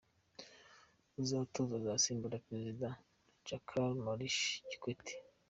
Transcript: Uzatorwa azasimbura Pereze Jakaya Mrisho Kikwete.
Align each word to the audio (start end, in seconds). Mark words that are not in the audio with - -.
Uzatorwa 1.21 1.75
azasimbura 1.81 2.43
Pereze 2.47 2.87
Jakaya 3.47 3.91
Mrisho 4.03 4.49
Kikwete. 4.69 5.13